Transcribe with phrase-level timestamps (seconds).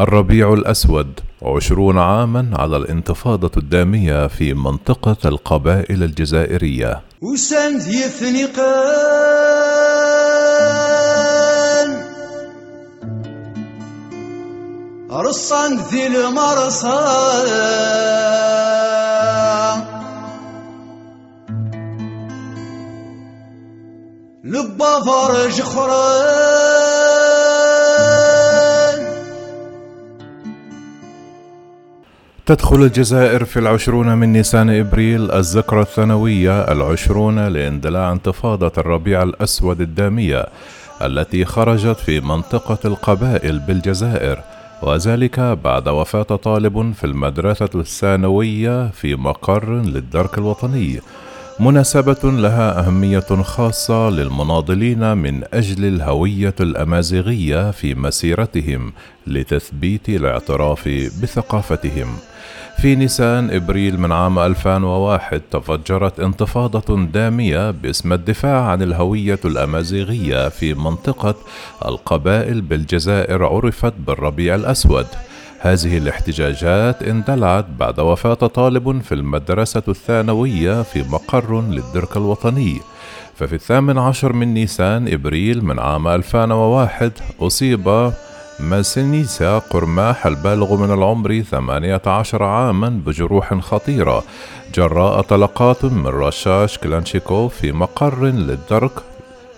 [0.00, 7.00] الربيع الأسود عشرون عاما على الانتفاضة الدامية في منطقة القبائل الجزائرية.
[7.22, 9.52] وسند يثني قان.
[15.12, 17.42] رصان ذي المرصان
[24.44, 26.61] لبا فرج خران
[32.46, 40.46] تدخل الجزائر في العشرون من نيسان إبريل الذكرى الثانوية العشرون لاندلاع انتفاضة الربيع الأسود الدامية
[41.02, 44.38] التي خرجت في منطقة القبائل بالجزائر.
[44.82, 51.00] وذلك بعد وفاة طالب في المدرسة الثانوية في مقر للدرك الوطني.
[51.60, 58.92] مناسبة لها أهمية خاصة للمناضلين من أجل الهوية الأمازيغية في مسيرتهم
[59.26, 60.88] لتثبيت الاعتراف
[61.22, 62.16] بثقافتهم.
[62.78, 70.74] في نيسان إبريل من عام 2001 تفجرت انتفاضة دامية باسم الدفاع عن الهوية الأمازيغية في
[70.74, 71.34] منطقة
[71.84, 75.06] القبائل بالجزائر عرفت بالربيع الأسود.
[75.62, 82.80] هذه الاحتجاجات اندلعت بعد وفاة طالب في المدرسة الثانوية في مقر للدرك الوطني.
[83.34, 88.12] ففي الثامن عشر من نيسان إبريل من عام 2001 أصيب
[88.60, 94.24] ماسينيسا قرماح البالغ من العمر 18 عاما بجروح خطيرة.
[94.74, 98.92] جراء طلقات من رشاش كلانشيكوف في مقر للدرك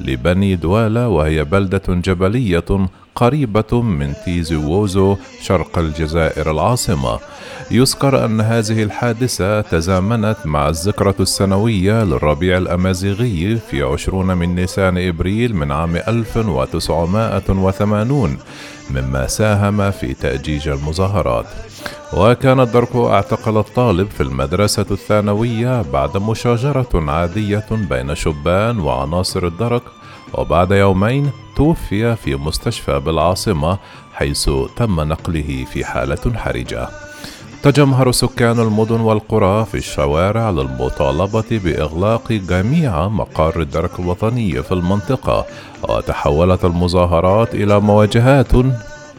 [0.00, 7.18] لبني دوالة وهي بلدة جبلية قريبة من تيزي ووزو شرق الجزائر العاصمة.
[7.70, 15.56] يذكر أن هذه الحادثة تزامنت مع الذكرى السنوية للربيع الأمازيغي في عشرون من نيسان إبريل
[15.56, 18.38] من عام 1980
[18.90, 21.46] مما ساهم في تأجيج المظاهرات.
[22.16, 29.82] وكان الدرك أعتقل الطالب في المدرسة الثانوية بعد مشاجرة عادية بين شبان وعناصر الدرك
[30.34, 33.78] وبعد يومين توفي في مستشفى بالعاصمة
[34.14, 36.88] حيث تم نقله في حالة حرجة.
[37.62, 45.46] تجمهر سكان المدن والقرى في الشوارع للمطالبة بإغلاق جميع مقار الدرك الوطني في المنطقة،
[45.88, 48.52] وتحولت المظاهرات إلى مواجهات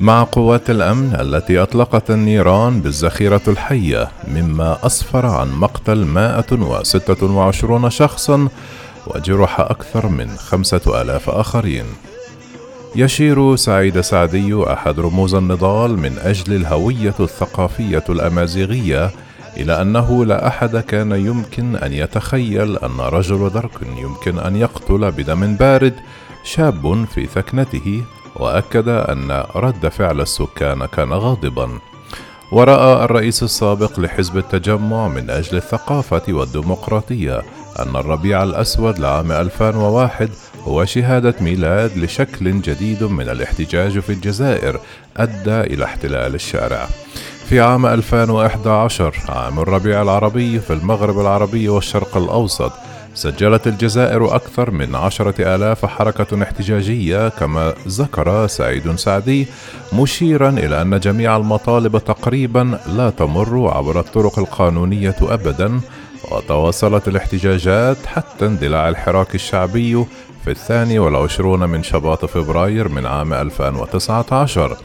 [0.00, 8.48] مع قوات الأمن التي أطلقت النيران بالذخيرة الحية مما أسفر عن مقتل 126 شخصا
[9.06, 11.84] وجرح أكثر من خمسة آلاف آخرين.
[12.96, 19.10] يشير سعيد سعدي أحد رموز النضال من أجل الهوية الثقافية الأمازيغية
[19.56, 25.54] إلى أنه لا أحد كان يمكن أن يتخيل أن رجل درك يمكن أن يقتل بدم
[25.56, 25.94] بارد
[26.44, 28.04] شاب في ثكنته
[28.36, 31.78] وأكد أن رد فعل السكان كان غاضبا.
[32.52, 37.42] ورأى الرئيس السابق لحزب التجمع من أجل الثقافة والديمقراطية
[37.78, 40.30] أن الربيع الأسود لعام 2001
[40.64, 44.80] هو شهادة ميلاد لشكل جديد من الاحتجاج في الجزائر
[45.16, 46.86] أدى إلى احتلال الشارع.
[47.48, 52.72] في عام 2011 عام الربيع العربي في المغرب العربي والشرق الأوسط
[53.20, 59.46] سجلت الجزائر أكثر من عشرة آلاف حركة احتجاجية كما ذكر سعيد سعدي
[59.92, 65.80] مشيرا إلى أن جميع المطالب تقريبا لا تمر عبر الطرق القانونية أبدا
[66.32, 70.04] وتواصلت الاحتجاجات حتى اندلاع الحراك الشعبي
[70.44, 74.76] في الثاني والعشرون من شباط فبراير من عام 2019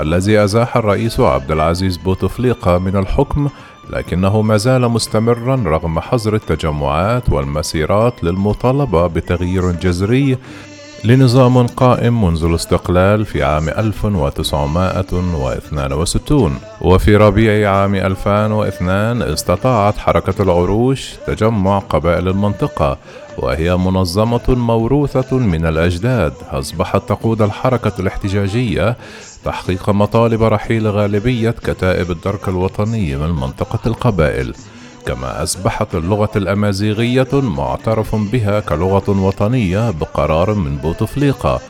[0.00, 3.48] الذي أزاح الرئيس عبد العزيز بوتفليقة من الحكم
[3.90, 10.38] لكنه ما زال مستمرا رغم حظر التجمعات والمسيرات للمطالبة بتغيير جذري
[11.04, 21.78] لنظام قائم منذ الاستقلال في عام 1962 وفي ربيع عام 2002 استطاعت حركة العروش تجمع
[21.78, 22.98] قبائل المنطقة
[23.38, 26.32] وهي منظمة موروثة من الأجداد.
[26.50, 28.96] أصبحت تقود الحركة الاحتجاجية
[29.44, 34.54] تحقيق مطالب رحيل غالبية كتائب الدرك الوطني من منطقة القبائل.
[35.08, 41.60] كما أصبحت اللغة الأمازيغية معترف بها كلغة وطنية بقرار من بوتفليقة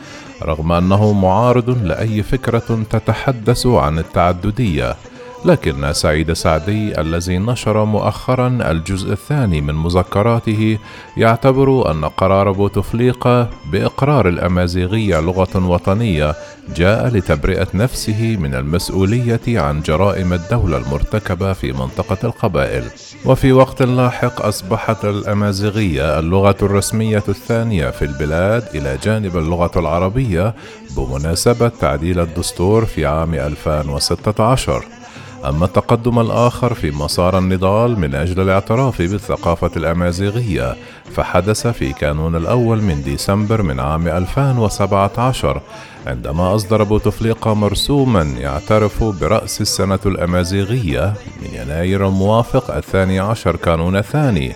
[0.43, 4.97] رغم أنه معارض لأي فكرة تتحدث عن التعددية.
[5.45, 10.79] لكن سعيد سعدي الذي نشر مؤخرا الجزء الثاني من مذكراته
[11.17, 16.35] يعتبر أن قرار بوتفليقة بإقرار الأمازيغية لغة وطنية
[16.77, 22.85] جاء لتبرئة نفسه من المسؤولية عن جرائم الدولة المرتكبة في منطقة القبائل.
[23.25, 30.55] وفي وقت لاحق أصبحت الأمازيغية اللغة الرسمية الثانية في البلاد إلى جانب اللغة العربية
[30.97, 34.98] بمناسبة تعديل الدستور في عام 2016
[35.45, 40.77] أما التقدم الآخر في مسار النضال من أجل الاعتراف بالثقافة الأمازيغية
[41.15, 45.61] فحدث في كانون الأول من ديسمبر من عام 2017
[46.07, 54.53] عندما أصدر بوتفليقة مرسوما يعترف برأس السنة الأمازيغية من يناير الموافق الثاني عشر كانون الثاني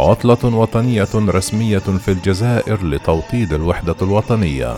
[0.00, 4.76] عطلة وطنية رسمية في الجزائر لتوطيد الوحدة الوطنية.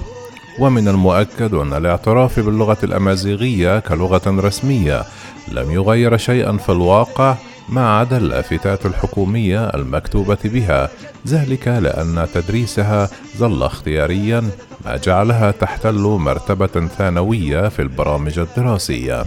[0.59, 5.05] ومن المؤكد أن الاعتراف باللغة الأمازيغية كلغة رسمية
[5.53, 7.35] لم يغير شيئا في الواقع
[7.69, 10.89] ما عدا اللافتات الحكومية المكتوبة بها
[11.29, 14.51] ذلك لأن تدريسها ظل اختياريا
[14.85, 19.25] ما جعلها تحتل مرتبة ثانوية في البرامج الدراسية.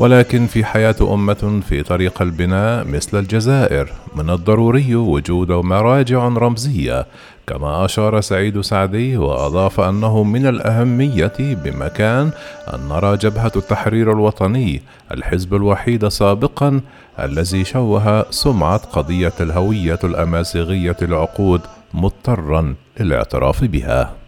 [0.00, 7.06] ولكن في حياة أمة في طريق البناء مثل الجزائر من الضروري وجود مراجع رمزية
[7.46, 12.30] كما أشار سعيد سعدي وأضاف أنه من الأهمية بمكان
[12.74, 14.82] أن نرى جبهة التحرير الوطني
[15.12, 16.80] الحزب الوحيد سابقا
[17.18, 21.60] الذي شوه سمعة قضية الهوية الأمازيغية العقود
[21.94, 24.19] مضطرا للاعتراف بها.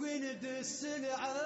[0.00, 1.36] قند السلعة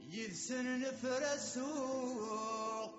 [0.00, 2.96] يلسن نفر السوق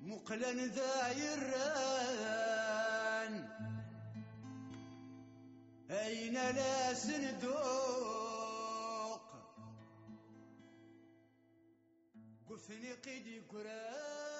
[0.00, 2.12] مقلن ذايران.
[5.90, 8.02] أين لا صندوق
[12.50, 14.31] قفني قيدي قران.